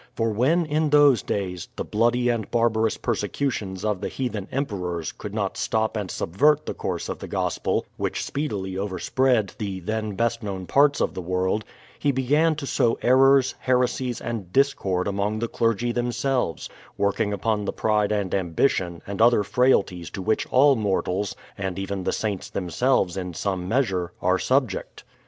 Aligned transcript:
For 0.15 0.31
when, 0.31 0.65
in 0.65 0.89
those 0.89 1.21
days, 1.21 1.67
the 1.75 1.83
bloody 1.83 2.27
and 2.29 2.49
barbarous 2.49 2.97
perse 2.97 3.21
cutions 3.31 3.85
of 3.85 4.01
the 4.01 4.07
heathen 4.07 4.47
Emperors 4.51 5.11
could 5.11 5.31
not 5.35 5.57
stop 5.57 5.95
and 5.95 6.09
sub 6.09 6.35
vert 6.35 6.65
the 6.65 6.73
course 6.73 7.07
of 7.07 7.19
the 7.19 7.27
gospel, 7.27 7.85
which 7.97 8.25
speedily 8.25 8.75
overspread 8.79 9.53
the 9.59 9.79
then 9.79 10.15
best 10.15 10.41
known 10.41 10.65
parts 10.65 11.01
of 11.01 11.13
the 11.13 11.21
world, 11.21 11.63
he 11.99 12.11
began 12.11 12.55
to 12.55 12.65
sow^ 12.65 12.95
errors, 13.03 13.53
heresies, 13.59 14.19
and 14.19 14.51
discord 14.51 15.07
amongst 15.07 15.39
the 15.41 15.47
clergy 15.47 15.91
themselves, 15.91 16.67
working 16.97 17.31
upon 17.31 17.65
the 17.65 17.71
pride 17.71 18.11
and 18.11 18.33
ambition 18.33 19.03
and 19.05 19.21
other 19.21 19.43
frailties 19.43 20.09
to 20.09 20.23
which 20.23 20.47
all 20.47 20.75
mortals, 20.75 21.35
and 21.59 21.77
even 21.77 22.05
the 22.05 22.11
Saints 22.11 22.49
themselves 22.49 23.15
in 23.17 23.35
some 23.35 23.69
meaure, 23.69 24.09
are 24.19 24.39
subject. 24.39 25.03